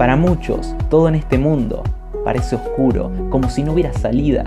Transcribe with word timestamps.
Para 0.00 0.16
muchos, 0.16 0.74
todo 0.88 1.08
en 1.08 1.14
este 1.14 1.36
mundo 1.36 1.82
parece 2.24 2.56
oscuro, 2.56 3.12
como 3.28 3.50
si 3.50 3.62
no 3.62 3.74
hubiera 3.74 3.92
salida, 3.92 4.46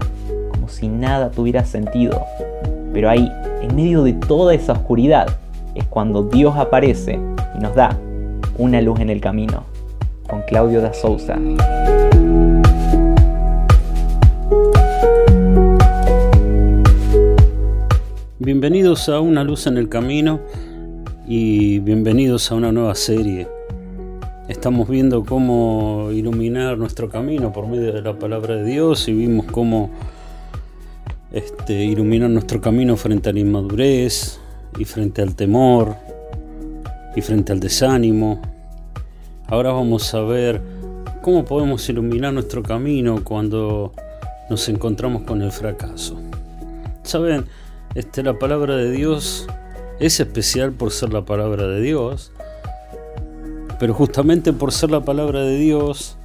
como 0.50 0.68
si 0.68 0.88
nada 0.88 1.30
tuviera 1.30 1.64
sentido. 1.64 2.24
Pero 2.92 3.08
ahí, 3.08 3.32
en 3.62 3.76
medio 3.76 4.02
de 4.02 4.14
toda 4.14 4.56
esa 4.56 4.74
oscuridad, 4.74 5.28
es 5.76 5.86
cuando 5.86 6.24
Dios 6.24 6.56
aparece 6.58 7.20
y 7.56 7.60
nos 7.60 7.76
da 7.76 7.96
una 8.58 8.82
luz 8.82 9.00
en 9.00 9.12
el 9.12 9.22
camino. 9.22 9.64
Con 10.28 10.42
Claudio 10.48 10.82
da 10.82 10.92
Souza. 10.92 11.38
Bienvenidos 18.40 19.08
a 19.08 19.20
Una 19.20 19.44
luz 19.44 19.68
en 19.68 19.78
el 19.78 19.88
camino 19.88 20.40
y 21.28 21.78
bienvenidos 21.78 22.52
a 22.52 22.56
una 22.56 22.72
nueva 22.72 22.96
serie. 22.96 23.48
Estamos 24.54 24.88
viendo 24.88 25.26
cómo 25.26 26.10
iluminar 26.14 26.78
nuestro 26.78 27.10
camino 27.10 27.52
por 27.52 27.68
medio 27.68 27.92
de 27.92 28.04
la 28.04 28.18
palabra 28.18 28.56
de 28.56 28.64
Dios 28.64 29.08
y 29.08 29.14
vimos 29.14 29.48
cómo 29.48 29.90
este, 31.32 31.84
iluminar 31.84 32.30
nuestro 32.30 32.62
camino 32.62 32.96
frente 32.96 33.30
a 33.30 33.34
la 33.34 33.40
inmadurez 33.40 34.40
y 34.78 34.86
frente 34.86 35.24
al 35.24 35.36
temor 35.36 35.96
y 37.16 37.22
frente 37.22 37.52
al 37.52 37.60
desánimo. 37.60 38.42
Ahora 39.48 39.74
vamos 39.74 40.14
a 40.14 40.22
ver 40.22 40.62
cómo 41.24 41.44
podemos 41.46 41.90
iluminar 41.90 42.32
nuestro 42.32 42.62
camino 42.62 43.22
cuando 43.24 43.92
nos 44.52 44.70
encontramos 44.70 45.24
con 45.24 45.42
el 45.42 45.52
fracaso. 45.52 46.16
Saben, 47.02 47.46
este, 47.96 48.22
la 48.22 48.38
palabra 48.38 48.78
de 48.78 48.92
Dios 48.92 49.48
es 50.00 50.20
especial 50.20 50.74
por 50.74 50.92
ser 50.92 51.12
la 51.12 51.26
palabra 51.26 51.68
de 51.68 51.82
Dios 51.82 52.32
pero 53.84 53.94
justamente 53.94 54.54
por 54.54 54.72
ser 54.72 54.92
la 54.92 55.02
palabra 55.02 55.42
de 55.42 55.58
Dios, 55.58 56.16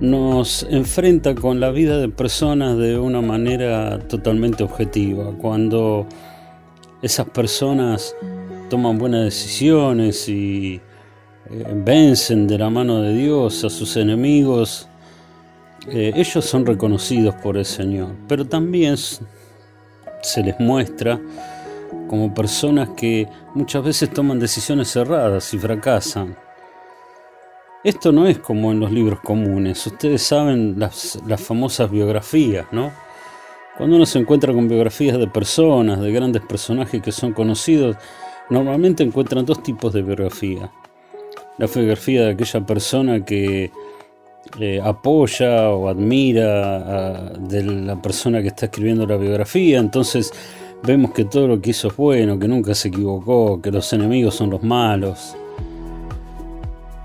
nos 0.00 0.66
enfrenta 0.70 1.34
con 1.34 1.60
la 1.60 1.70
vida 1.70 1.98
de 1.98 2.08
personas 2.08 2.78
de 2.78 2.98
una 2.98 3.20
manera 3.20 3.98
totalmente 3.98 4.64
objetiva. 4.64 5.34
Cuando 5.36 6.06
esas 7.02 7.28
personas 7.28 8.16
toman 8.70 8.96
buenas 8.96 9.24
decisiones 9.24 10.26
y 10.30 10.80
eh, 11.50 11.82
vencen 11.84 12.46
de 12.46 12.56
la 12.56 12.70
mano 12.70 13.02
de 13.02 13.12
Dios 13.12 13.62
a 13.62 13.68
sus 13.68 13.94
enemigos, 13.98 14.88
eh, 15.90 16.10
ellos 16.16 16.42
son 16.42 16.64
reconocidos 16.64 17.34
por 17.34 17.58
el 17.58 17.66
Señor. 17.66 18.14
Pero 18.26 18.46
también 18.46 18.96
se 18.96 20.42
les 20.42 20.58
muestra 20.58 21.20
como 22.08 22.34
personas 22.34 22.90
que 22.90 23.28
muchas 23.54 23.84
veces 23.84 24.10
toman 24.10 24.38
decisiones 24.38 24.94
erradas 24.96 25.52
y 25.54 25.58
fracasan. 25.58 26.36
Esto 27.84 28.12
no 28.12 28.26
es 28.26 28.38
como 28.38 28.72
en 28.72 28.80
los 28.80 28.90
libros 28.90 29.20
comunes. 29.20 29.86
Ustedes 29.86 30.22
saben 30.22 30.78
las, 30.78 31.18
famosas 31.36 31.90
biografías, 31.90 32.66
¿no? 32.72 32.90
Cuando 33.76 33.96
uno 33.96 34.06
se 34.06 34.18
encuentra 34.18 34.54
con 34.54 34.68
biografías 34.68 35.18
de 35.18 35.26
personas, 35.26 36.00
de 36.00 36.10
grandes 36.10 36.42
personajes 36.42 37.02
que 37.02 37.12
son 37.12 37.32
conocidos, 37.32 37.96
normalmente 38.48 39.02
encuentran 39.02 39.44
dos 39.44 39.62
tipos 39.62 39.92
de 39.92 40.02
biografía. 40.02 40.70
La 41.58 41.66
biografía 41.66 42.22
de 42.24 42.30
aquella 42.30 42.64
persona 42.64 43.24
que 43.24 43.70
eh, 44.58 44.80
apoya 44.82 45.70
o 45.70 45.88
admira 45.88 46.76
a, 46.76 47.30
de 47.38 47.64
la 47.64 48.00
persona 48.00 48.40
que 48.40 48.48
está 48.48 48.66
escribiendo 48.66 49.06
la 49.06 49.16
biografía, 49.16 49.78
entonces 49.78 50.32
Vemos 50.86 51.12
que 51.12 51.24
todo 51.24 51.48
lo 51.48 51.62
que 51.62 51.70
hizo 51.70 51.88
es 51.88 51.96
bueno, 51.96 52.38
que 52.38 52.46
nunca 52.46 52.74
se 52.74 52.88
equivocó, 52.88 53.62
que 53.62 53.70
los 53.70 53.90
enemigos 53.94 54.34
son 54.34 54.50
los 54.50 54.62
malos. 54.62 55.34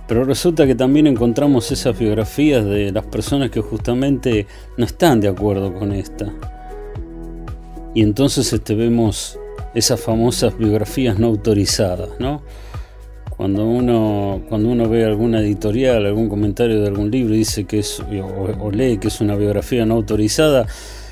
Pero 0.05 0.25
resulta 0.25 0.67
que 0.67 0.75
también 0.75 1.07
encontramos 1.07 1.71
esas 1.71 1.97
biografías 1.97 2.65
de 2.65 2.91
las 2.91 3.05
personas 3.05 3.51
que 3.51 3.61
justamente 3.61 4.47
no 4.75 4.83
están 4.83 5.21
de 5.21 5.29
acuerdo 5.29 5.73
con 5.73 5.93
esta. 5.93 6.29
Y 7.93 8.01
entonces 8.01 8.51
este, 8.51 8.75
vemos 8.75 9.39
esas 9.73 10.01
famosas 10.01 10.57
biografías 10.57 11.17
no 11.17 11.27
autorizadas, 11.27 12.09
¿no? 12.19 12.41
Cuando 13.29 13.65
uno, 13.65 14.41
cuando 14.49 14.67
uno 14.67 14.89
ve 14.89 15.05
alguna 15.05 15.39
editorial, 15.39 16.05
algún 16.05 16.27
comentario 16.27 16.81
de 16.81 16.87
algún 16.89 17.09
libro 17.09 17.33
y 17.33 17.37
dice 17.37 17.63
que 17.63 17.79
es, 17.79 18.01
o 18.59 18.71
lee 18.71 18.97
que 18.97 19.07
es 19.07 19.21
una 19.21 19.37
biografía 19.37 19.85
no 19.85 19.95
autorizada, 19.95 20.67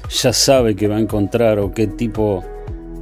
ya 0.10 0.34
sabe 0.34 0.76
que 0.76 0.90
va 0.90 0.98
a 0.98 1.00
encontrar 1.00 1.60
o 1.60 1.72
qué 1.72 1.88
tipo 1.88 2.44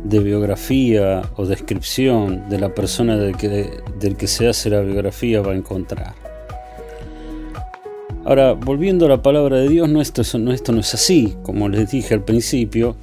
de 0.05 0.19
biografía 0.19 1.23
o 1.35 1.45
descripción 1.45 2.47
de 2.49 2.59
la 2.59 2.73
persona 2.73 3.17
del 3.17 3.35
que, 3.35 3.69
del 3.99 4.15
que 4.15 4.27
se 4.27 4.47
hace 4.47 4.69
la 4.69 4.81
biografía 4.81 5.41
va 5.41 5.51
a 5.51 5.55
encontrar. 5.55 6.13
Ahora, 8.23 8.53
volviendo 8.53 9.05
a 9.05 9.09
la 9.09 9.21
palabra 9.21 9.57
de 9.57 9.69
Dios, 9.69 9.89
no 9.89 10.01
esto, 10.01 10.23
no, 10.39 10.51
no 10.51 10.79
es 10.79 10.93
así. 10.93 11.35
Como 11.43 11.69
les 11.69 11.91
dije 11.91 12.13
al 12.13 12.23
principio, 12.23 12.95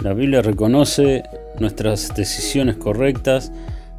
la 0.00 0.12
Biblia 0.12 0.42
reconoce 0.42 1.22
nuestras 1.58 2.14
decisiones 2.14 2.76
correctas, 2.76 3.50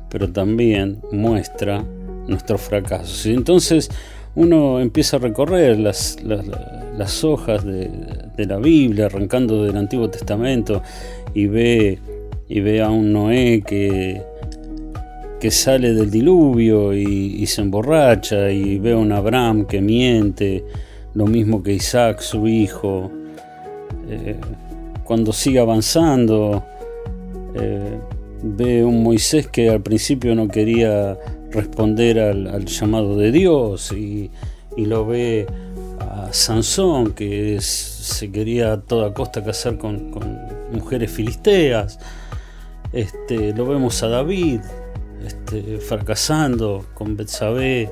pero 0.10 0.32
también 0.32 1.02
muestra 1.12 1.84
nuestros 2.28 2.62
fracasos. 2.62 3.26
Y 3.26 3.34
entonces 3.34 3.90
uno 4.36 4.80
empieza 4.80 5.18
a 5.18 5.20
recorrer 5.20 5.80
las, 5.80 6.18
las, 6.22 7.24
hojas 7.24 7.66
de, 7.66 7.90
de, 8.38 8.46
la 8.46 8.58
Biblia, 8.58 9.08
arrancando 9.08 9.64
del 9.64 9.76
Antiguo 9.76 10.10
Testamento, 10.10 10.82
y 11.34 11.48
ve, 11.48 12.00
y 12.48 12.60
ve 12.60 12.82
a 12.82 12.90
un 12.90 13.12
Noé 13.12 13.64
que, 13.66 14.22
que 15.40 15.52
sale 15.52 15.94
del 15.94 16.12
diluvio 16.12 16.94
y, 16.94 17.46
se 17.48 17.62
emborracha, 17.62 18.52
y 18.52 18.80
ve 18.80 18.94
a 18.94 18.98
un 18.98 19.12
Abraham 19.12 19.66
que 19.66 19.82
miente, 19.82 20.64
lo 21.14 21.26
mismo 21.26 21.64
que 21.64 21.74
Isaac, 21.74 22.22
su 22.22 22.48
hijo. 22.48 23.12
Eh, 24.10 24.36
cuando 25.04 25.34
sigue 25.34 25.60
avanzando, 25.60 26.64
eh, 27.56 27.98
ve 28.44 28.84
un 28.84 29.04
Moisés 29.04 29.48
que 29.48 29.70
al 29.70 29.82
principio 29.82 30.36
no 30.36 30.48
quería 30.48 31.18
responder 31.52 32.20
al, 32.20 32.66
llamado 32.66 33.18
de 33.18 33.32
Dios 33.32 33.92
y, 33.92 34.32
lo 34.78 35.08
ve 35.08 35.48
a 36.00 36.32
Sansón 36.32 37.14
que 37.14 37.56
se 38.08 38.32
quería 38.32 38.74
a 38.74 38.82
toda 38.82 39.14
costa 39.14 39.44
casar 39.44 39.78
con, 39.78 40.12
mujeres 40.72 41.12
filisteas. 41.12 42.00
Este, 42.94 43.54
lo 43.54 43.66
vemos 43.66 44.02
a 44.04 44.08
David 44.08 44.62
este, 45.26 45.78
fracasando 45.80 46.86
con 46.94 47.18
Betsabé 47.18 47.92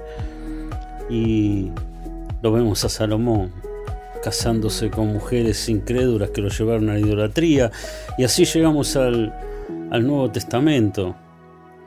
y 1.09 1.69
lo 2.41 2.51
vemos 2.51 2.83
a 2.85 2.89
Salomón 2.89 3.51
casándose 4.23 4.89
con 4.89 5.13
mujeres 5.13 5.69
incrédulas 5.69 6.31
que 6.31 6.41
lo 6.41 6.49
llevaron 6.49 6.89
a 6.89 6.93
la 6.93 6.99
idolatría 6.99 7.71
y 8.17 8.23
así 8.23 8.45
llegamos 8.45 8.95
al, 8.95 9.31
al 9.91 10.07
Nuevo 10.07 10.31
Testamento 10.31 11.15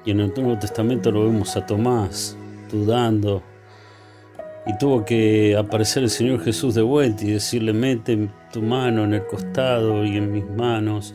y 0.05 0.13
en 0.13 0.21
el 0.21 0.33
Nuevo 0.37 0.59
Testamento 0.59 1.11
lo 1.11 1.25
vemos 1.25 1.57
a 1.57 1.67
Tomás 1.67 2.37
dudando. 2.71 3.43
Y 4.69 4.77
tuvo 4.77 5.05
que 5.05 5.57
aparecer 5.57 6.03
el 6.03 6.11
Señor 6.11 6.45
Jesús 6.45 6.75
de 6.75 6.83
vuelta 6.83 7.25
y 7.25 7.33
decirle, 7.33 7.73
mete 7.73 8.29
tu 8.53 8.61
mano 8.61 9.05
en 9.05 9.15
el 9.15 9.27
costado 9.27 10.05
y 10.05 10.19
en 10.19 10.31
mis 10.31 10.45
manos 10.45 11.15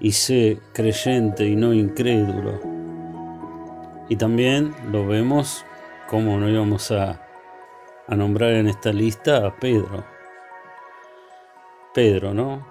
y 0.00 0.10
sé 0.10 0.58
creyente 0.72 1.46
y 1.46 1.54
no 1.54 1.72
incrédulo. 1.72 2.60
Y 4.08 4.16
también 4.16 4.74
lo 4.90 5.06
vemos 5.06 5.64
como 6.08 6.38
no 6.38 6.50
íbamos 6.50 6.90
a, 6.90 7.20
a 8.08 8.16
nombrar 8.16 8.50
en 8.54 8.66
esta 8.66 8.92
lista 8.92 9.46
a 9.46 9.54
Pedro. 9.54 10.04
Pedro, 11.94 12.34
¿no? 12.34 12.66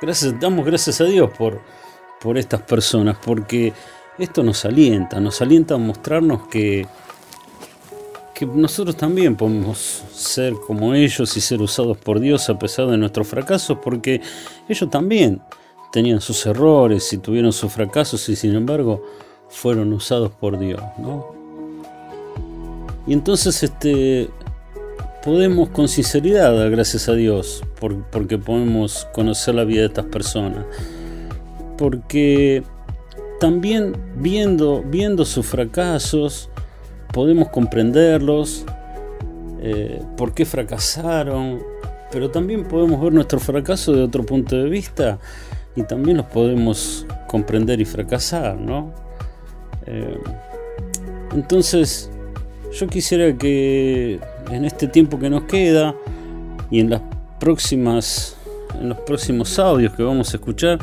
Gracias, 0.00 0.40
damos 0.40 0.64
gracias 0.64 0.98
a 1.02 1.04
Dios 1.04 1.30
por, 1.36 1.60
por 2.20 2.38
estas 2.38 2.62
personas, 2.62 3.18
porque 3.22 3.72
esto 4.18 4.42
nos 4.42 4.64
alienta, 4.64 5.20
nos 5.20 5.40
alienta 5.40 5.74
a 5.74 5.78
mostrarnos 5.78 6.48
que, 6.48 6.86
nosotros 8.46 8.96
también 8.96 9.36
podemos 9.36 10.02
ser 10.12 10.54
como 10.54 10.94
ellos 10.94 11.36
y 11.36 11.40
ser 11.40 11.60
usados 11.60 11.96
por 11.98 12.20
Dios 12.20 12.48
a 12.48 12.58
pesar 12.58 12.86
de 12.86 12.96
nuestros 12.96 13.26
fracasos, 13.26 13.78
porque 13.82 14.20
ellos 14.68 14.90
también 14.90 15.40
tenían 15.92 16.20
sus 16.20 16.46
errores 16.46 17.12
y 17.12 17.18
tuvieron 17.18 17.52
sus 17.52 17.72
fracasos 17.72 18.28
y 18.28 18.36
sin 18.36 18.54
embargo 18.54 19.04
fueron 19.48 19.92
usados 19.92 20.30
por 20.32 20.58
Dios, 20.58 20.80
Y 23.06 23.12
entonces 23.12 23.62
este 23.62 24.30
podemos 25.22 25.68
con 25.68 25.88
sinceridad 25.88 26.56
dar 26.56 26.70
gracias 26.70 27.08
a 27.08 27.14
Dios 27.14 27.62
porque 28.10 28.38
podemos 28.38 29.06
conocer 29.12 29.54
la 29.54 29.64
vida 29.64 29.82
de 29.82 29.86
estas 29.88 30.06
personas. 30.06 30.64
Porque 31.78 32.62
también 33.40 33.96
viendo, 34.16 34.82
viendo 34.82 35.24
sus 35.24 35.46
fracasos 35.46 36.48
podemos 37.12 37.48
comprenderlos, 37.48 38.64
eh, 39.60 40.02
por 40.16 40.34
qué 40.34 40.44
fracasaron, 40.44 41.60
pero 42.10 42.30
también 42.30 42.64
podemos 42.64 43.00
ver 43.00 43.12
nuestro 43.12 43.38
fracaso 43.38 43.92
de 43.92 44.02
otro 44.02 44.24
punto 44.24 44.56
de 44.56 44.68
vista 44.68 45.18
y 45.76 45.82
también 45.82 46.16
los 46.16 46.26
podemos 46.26 47.06
comprender 47.28 47.80
y 47.80 47.84
fracasar, 47.84 48.56
¿no? 48.56 48.92
Eh, 49.86 50.18
entonces, 51.34 52.10
yo 52.72 52.86
quisiera 52.88 53.36
que 53.36 54.20
en 54.50 54.64
este 54.64 54.88
tiempo 54.88 55.18
que 55.18 55.30
nos 55.30 55.44
queda 55.44 55.94
y 56.70 56.80
en 56.80 56.90
las 56.90 57.02
próximas 57.38 58.36
en 58.80 58.88
los 58.88 58.98
próximos 59.00 59.58
audios 59.58 59.92
que 59.92 60.02
vamos 60.02 60.32
a 60.32 60.36
escuchar 60.36 60.78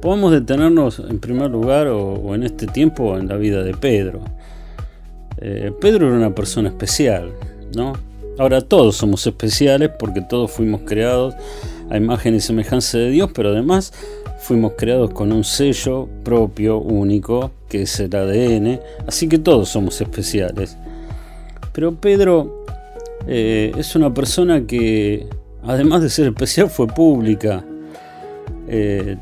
podamos 0.00 0.32
detenernos 0.32 0.98
en 0.98 1.18
primer 1.18 1.50
lugar 1.50 1.86
o, 1.88 2.34
en 2.34 2.42
este 2.42 2.66
tiempo 2.66 3.16
en 3.16 3.28
la 3.28 3.36
vida 3.36 3.62
de 3.62 3.72
Pedro. 3.72 4.20
Eh, 5.46 5.72
Pedro 5.78 6.08
era 6.08 6.16
una 6.16 6.34
persona 6.34 6.70
especial, 6.70 7.30
¿no? 7.76 7.92
Ahora 8.38 8.62
todos 8.62 8.96
somos 8.96 9.26
especiales 9.26 9.90
porque 9.98 10.22
todos 10.22 10.50
fuimos 10.50 10.80
creados 10.86 11.34
a 11.90 11.98
imagen 11.98 12.34
y 12.34 12.40
semejanza 12.40 12.96
de 12.96 13.10
Dios, 13.10 13.30
pero 13.34 13.50
además 13.50 13.92
fuimos 14.40 14.72
creados 14.78 15.10
con 15.10 15.32
un 15.32 15.44
sello 15.44 16.08
propio, 16.24 16.78
único, 16.78 17.50
que 17.68 17.82
es 17.82 18.00
el 18.00 18.16
ADN, 18.16 18.80
así 19.06 19.28
que 19.28 19.38
todos 19.38 19.68
somos 19.68 20.00
especiales. 20.00 20.78
Pero 21.74 21.94
Pedro 21.94 22.64
eh, 23.26 23.70
es 23.76 23.94
una 23.96 24.14
persona 24.14 24.66
que, 24.66 25.26
además 25.62 26.00
de 26.00 26.08
ser 26.08 26.28
especial, 26.28 26.70
fue 26.70 26.86
pública. 26.86 27.62
Eh, 28.66 29.18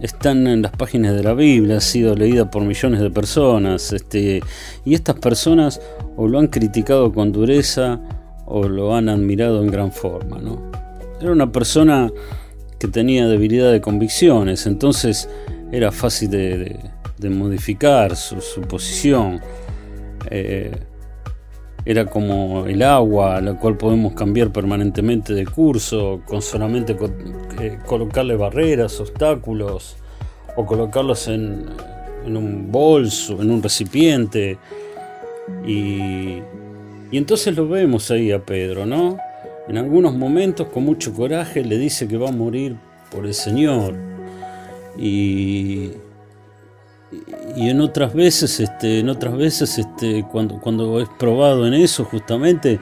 están 0.00 0.46
en 0.46 0.62
las 0.62 0.72
páginas 0.72 1.14
de 1.14 1.22
la 1.22 1.34
Biblia, 1.34 1.76
ha 1.76 1.80
sido 1.80 2.14
leída 2.14 2.50
por 2.50 2.62
millones 2.62 3.00
de 3.00 3.10
personas, 3.10 3.92
este, 3.92 4.40
y 4.84 4.94
estas 4.94 5.16
personas 5.16 5.80
o 6.16 6.26
lo 6.26 6.38
han 6.38 6.48
criticado 6.48 7.12
con 7.12 7.32
dureza 7.32 8.00
o 8.46 8.68
lo 8.68 8.94
han 8.94 9.08
admirado 9.08 9.62
en 9.62 9.70
gran 9.70 9.92
forma. 9.92 10.38
¿no? 10.38 10.70
Era 11.20 11.32
una 11.32 11.52
persona 11.52 12.10
que 12.78 12.88
tenía 12.88 13.28
debilidad 13.28 13.70
de 13.70 13.80
convicciones, 13.80 14.66
entonces 14.66 15.28
era 15.70 15.92
fácil 15.92 16.30
de, 16.30 16.80
modificar 17.30 18.16
su, 18.16 18.62
posición. 18.62 19.40
Eh, 20.30 20.74
era 21.84 22.06
como 22.06 22.66
el 22.66 22.82
agua, 22.82 23.36
a 23.36 23.40
la 23.40 23.54
cual 23.54 23.76
podemos 23.76 24.12
cambiar 24.14 24.52
permanentemente 24.52 25.32
de 25.32 25.46
curso, 25.46 26.20
con 26.26 26.42
solamente 26.42 26.96
eh, 27.60 27.78
colocarle 27.86 28.36
barreras, 28.36 29.00
obstáculos, 29.00 29.96
o 30.56 30.66
colocarlos 30.66 31.28
en, 31.28 31.66
en, 32.26 32.36
un 32.36 32.70
bolso, 32.70 33.40
en 33.40 33.50
un 33.50 33.62
recipiente. 33.62 34.58
Y, 35.66 36.38
y 37.10 37.16
entonces 37.16 37.56
lo 37.56 37.68
vemos 37.68 38.10
ahí 38.10 38.30
a 38.32 38.44
Pedro, 38.44 38.86
¿no? 38.86 39.18
En 39.68 39.78
algunos 39.78 40.14
momentos 40.14 40.68
con 40.68 40.84
mucho 40.84 41.12
coraje 41.12 41.64
le 41.64 41.78
dice 41.78 42.08
que 42.08 42.16
va 42.16 42.28
a 42.28 42.32
morir 42.32 42.76
por 43.10 43.26
el 43.26 43.34
Señor. 43.34 43.94
Y, 44.98 45.90
y 47.56 47.70
en 47.70 47.80
otras 47.80 48.14
veces, 48.14 48.60
este, 48.60 49.00
en 49.00 49.08
otras 49.08 49.36
veces, 49.36 49.78
este, 49.78 50.24
cuando, 50.30 50.60
cuando 50.60 51.00
es 51.00 51.08
probado 51.18 51.66
en 51.66 51.74
eso, 51.74 52.04
justamente 52.04 52.80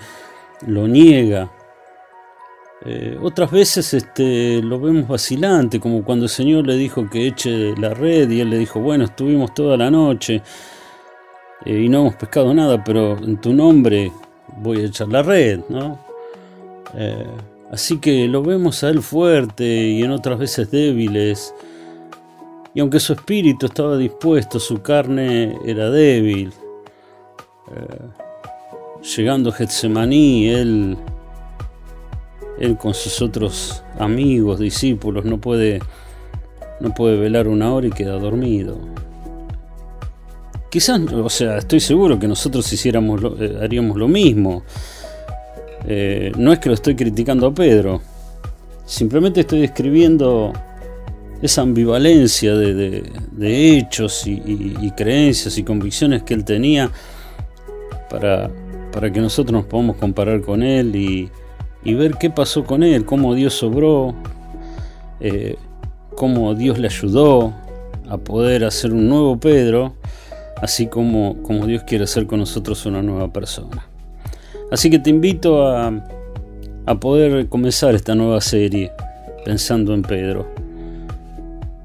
lo 0.66 0.88
niega. 0.88 1.50
Eh, 2.84 3.18
otras 3.20 3.50
veces 3.50 3.92
este, 3.92 4.62
lo 4.62 4.78
vemos 4.78 5.08
vacilante, 5.08 5.80
como 5.80 6.04
cuando 6.04 6.26
el 6.26 6.30
Señor 6.30 6.66
le 6.66 6.76
dijo 6.76 7.08
que 7.10 7.26
eche 7.26 7.74
la 7.76 7.92
red 7.92 8.30
y 8.30 8.40
él 8.40 8.50
le 8.50 8.58
dijo, 8.58 8.80
bueno, 8.80 9.04
estuvimos 9.04 9.52
toda 9.52 9.76
la 9.76 9.90
noche 9.90 10.42
eh, 11.64 11.82
y 11.82 11.88
no 11.88 12.00
hemos 12.00 12.14
pescado 12.14 12.54
nada, 12.54 12.82
pero 12.84 13.18
en 13.18 13.40
tu 13.40 13.52
nombre 13.52 14.12
voy 14.58 14.82
a 14.82 14.86
echar 14.86 15.08
la 15.08 15.22
red, 15.22 15.60
¿no? 15.68 15.98
Eh, 16.94 17.26
así 17.72 17.98
que 17.98 18.28
lo 18.28 18.42
vemos 18.42 18.84
a 18.84 18.90
él 18.90 19.02
fuerte 19.02 19.64
y 19.64 20.02
en 20.02 20.12
otras 20.12 20.38
veces 20.38 20.70
débiles. 20.70 21.52
Y 22.78 22.80
aunque 22.80 23.00
su 23.00 23.12
espíritu 23.12 23.66
estaba 23.66 23.96
dispuesto, 23.96 24.60
su 24.60 24.80
carne 24.80 25.58
era 25.66 25.90
débil. 25.90 26.52
Eh, 27.74 27.98
llegando 29.16 29.50
a 29.50 29.52
Getsemaní, 29.52 30.46
él, 30.46 30.96
él 32.60 32.78
con 32.78 32.94
sus 32.94 33.20
otros 33.20 33.82
amigos, 33.98 34.60
discípulos, 34.60 35.24
no 35.24 35.40
puede, 35.40 35.80
no 36.78 36.94
puede 36.94 37.18
velar 37.18 37.48
una 37.48 37.74
hora 37.74 37.88
y 37.88 37.90
queda 37.90 38.12
dormido. 38.12 38.78
Quizás, 40.70 41.00
o 41.12 41.30
sea, 41.30 41.58
estoy 41.58 41.80
seguro 41.80 42.16
que 42.20 42.28
nosotros 42.28 42.72
hiciéramos 42.72 43.20
eh, 43.40 43.58
haríamos 43.60 43.96
lo 43.96 44.06
mismo. 44.06 44.62
Eh, 45.84 46.30
no 46.38 46.52
es 46.52 46.60
que 46.60 46.68
lo 46.68 46.76
estoy 46.76 46.94
criticando 46.94 47.48
a 47.48 47.52
Pedro, 47.52 48.00
simplemente 48.86 49.40
estoy 49.40 49.62
describiendo 49.62 50.52
esa 51.42 51.62
ambivalencia 51.62 52.54
de, 52.54 53.02
hechos 53.40 54.26
y, 54.26 54.90
creencias 54.96 55.56
y 55.58 55.62
convicciones 55.62 56.22
que 56.22 56.34
él 56.34 56.44
tenía 56.44 56.90
para, 58.10 58.50
para 58.92 59.12
que 59.12 59.20
nosotros 59.20 59.52
nos 59.52 59.66
podamos 59.66 59.96
comparar 59.96 60.40
con 60.40 60.62
él 60.62 60.94
y, 60.96 61.30
ver 61.94 62.16
qué 62.18 62.28
pasó 62.28 62.64
con 62.64 62.82
él, 62.82 63.06
cómo 63.06 63.34
Dios 63.34 63.54
sobró, 63.54 64.14
eh, 65.20 65.56
cómo 66.14 66.54
Dios 66.54 66.78
le 66.78 66.88
ayudó 66.88 67.54
a 68.10 68.18
poder 68.18 68.64
hacer 68.64 68.92
un 68.92 69.08
nuevo 69.08 69.38
Pedro, 69.40 69.94
así 70.60 70.86
como, 70.86 71.42
como 71.42 71.66
Dios 71.66 71.84
quiere 71.84 72.04
hacer 72.04 72.26
con 72.26 72.40
nosotros 72.40 72.84
una 72.84 73.00
nueva 73.00 73.32
persona. 73.32 73.88
Así 74.70 74.90
que 74.90 74.98
te 74.98 75.08
invito 75.10 75.66
a, 75.66 76.04
poder 77.00 77.48
comenzar 77.48 77.94
esta 77.94 78.14
nueva 78.14 78.40
serie 78.40 78.92
pensando 79.44 79.92
en 79.92 80.00
Pedro 80.00 80.57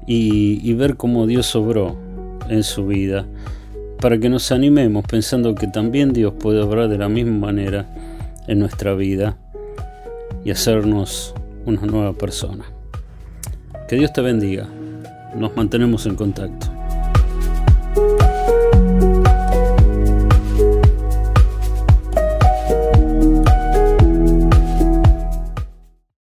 y, 0.06 0.72
ver 0.74 0.96
cómo 0.96 1.26
Dios 1.26 1.46
sobró 1.46 1.96
en 2.48 2.62
su 2.62 2.86
vida 2.86 3.26
para 4.00 4.18
que 4.18 4.28
nos 4.28 4.52
animemos 4.52 5.04
pensando 5.06 5.54
que 5.54 5.66
también 5.66 6.12
Dios 6.12 6.34
puede 6.38 6.60
obrar 6.60 6.88
de 6.88 6.98
la 6.98 7.08
misma 7.08 7.46
manera 7.46 7.86
en 8.46 8.58
nuestra 8.58 8.94
vida 8.94 9.38
y 10.44 10.50
hacernos 10.50 11.34
una 11.64 11.82
nueva 11.82 12.12
persona. 12.12 12.64
Que 13.88 13.96
Dios 13.96 14.12
te 14.12 14.20
bendiga. 14.20 14.68
Nos 15.36 15.56
mantenemos 15.56 16.04
en 16.06 16.16
contacto. 16.16 16.73